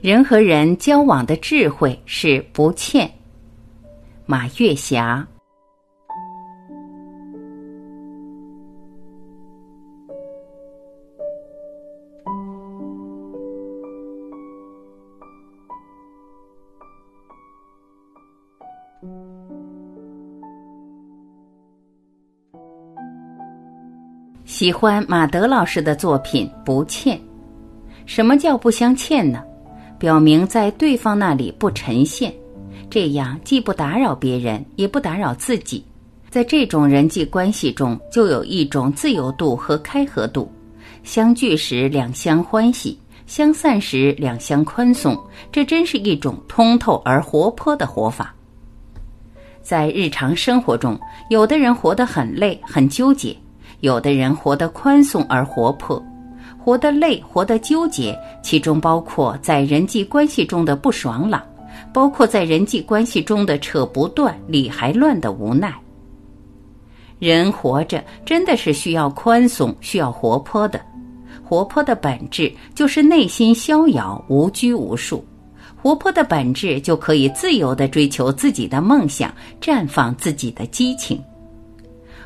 [0.00, 3.10] 人和人交往的智慧是不欠。
[4.24, 5.26] 马月霞。
[24.46, 27.18] 喜欢马德老师的作品《不欠》。
[28.10, 29.40] 什么叫不相欠呢？
[29.96, 32.34] 表明在对方那里不呈现，
[32.90, 35.84] 这样既不打扰别人，也不打扰自己。
[36.28, 40.50] 在这种人际关系中，就有一种自由度和开合度。
[41.04, 45.16] 相聚时两相欢喜，相散时两相宽松。
[45.52, 48.34] 这真是一种通透而活泼的活法。
[49.62, 53.36] 在日常生活中，有的人活得很累，很纠结。
[53.78, 56.04] 有的人活得宽松而活泼，
[56.62, 61.42] 活得累，活得纠结，其中包括在人际关系中的不爽朗，
[61.92, 65.74] 包括在人际关系中的扯不断、理还乱的无奈。
[67.18, 70.80] 人活着真的是需要宽松，需要活泼的。
[71.44, 75.24] 活泼的本质就是内心逍遥、无拘无束。
[75.82, 81.20] 活泼的本质就可以自由地追求自己的梦想，绽放自己的激情。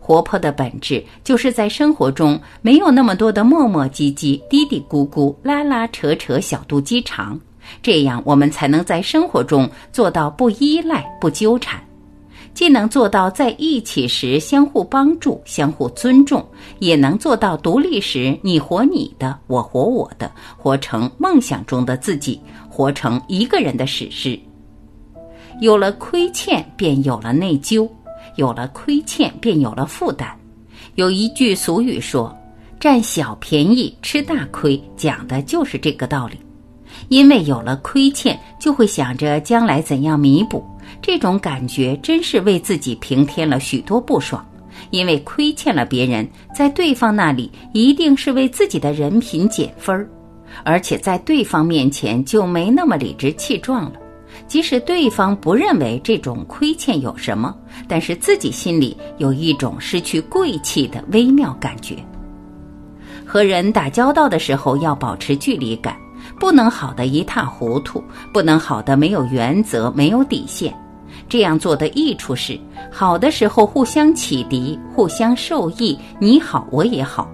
[0.00, 7.38] 活泼的本质，就是在生活中没有那么多的磨磨唧唧、嘀嘀咕咕、拉拉扯扯、小肚鸡肠，
[7.82, 11.80] 这样我们才能在生活中做到不依赖、不纠缠，
[12.54, 16.44] 既能做到在一起时相互帮助、相互尊重，
[16.80, 24.36] 也能做到独立时你活你的，我活我的，活成梦想中的自己，活成一个人的史诗。
[25.60, 27.86] 有了亏欠，便有了内疚。
[28.40, 30.34] 有了亏欠，便有了负担。
[30.94, 32.34] 有一句俗语说
[32.80, 36.38] ：“占小便宜吃大亏”，讲的就是这个道理。
[37.10, 40.64] 因为有了亏欠，就会想着将来怎样弥补，
[41.02, 44.42] 这种感觉真是为自己平添了许多不爽。
[44.88, 50.08] 因为亏欠了别人，在对方那里一定是为自己的人品减分儿，
[50.64, 53.92] 而且在对方面前就没那么理直气壮了。
[54.46, 57.54] 即使对方不认为这种亏欠有什么，
[57.88, 61.96] 但是自己心里有一种失去贵气的微妙感觉。
[63.26, 65.96] 和人打交道的时候要保持距离感，
[66.38, 68.02] 不能好的一塌糊涂，
[68.32, 70.74] 不能好的没有原则、没有底线。
[71.28, 72.58] 这样做的益处是，
[72.90, 77.30] 好的时候互相启迪，互相受益，你好我也好。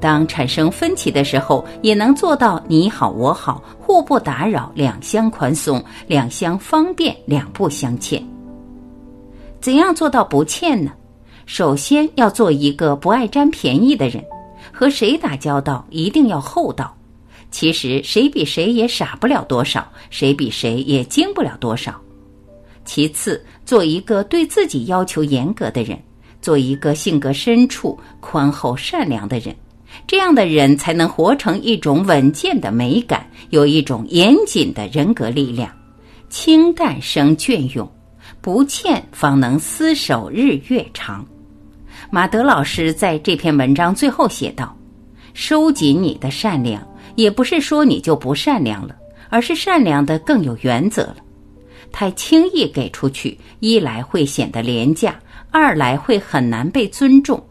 [0.00, 8.24] 当产生分歧的时候，也能做到你好我好，互不打扰，两相宽松，两相方便，两不相欠。
[9.60, 10.92] 怎样做到不欠呢？
[11.46, 14.24] 首先要做一个不爱占便宜的人，
[14.72, 16.94] 和谁打交道一定要厚道。
[17.50, 21.98] 其实谁比谁也傻不了多少，谁比谁也精不了多少。
[22.84, 25.98] 其次，做一个对自己要求严格的人，
[26.40, 29.56] 做一个性格深处、宽厚善良的人。
[30.06, 35.70] 这样的人才能活成一种稳健的美感，有一种严谨的人格力量。
[36.30, 37.90] 清淡生隽永，
[38.40, 41.26] 不欠方能厮守日月长。
[42.10, 44.76] 马德老师在这篇文章最后写道
[45.34, 46.86] ：“收紧你的善良，
[47.16, 48.94] 也不是说你就不善良了，
[49.30, 51.16] 而是善良的更有原则了。
[51.90, 55.18] 太轻易给出去，一来会显得廉价，
[55.50, 57.42] 二来会很难被尊重。”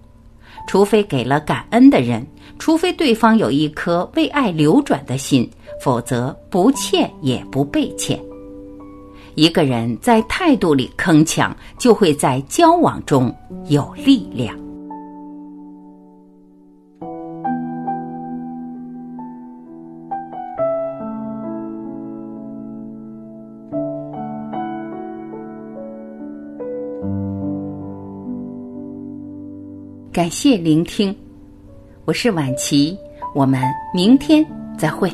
[0.68, 2.28] 除非给了感恩的人，
[2.60, 5.50] 除非对方有一颗为爱流转的心，
[5.82, 8.20] 否则不欠也不被欠。
[9.36, 13.34] 一个人在态度里铿锵，就会在交往中
[13.68, 14.67] 有力量。
[30.18, 31.16] 感谢聆听，
[32.06, 32.98] 我是晚琪，
[33.36, 33.62] 我们
[33.94, 34.44] 明天
[34.76, 35.12] 再会。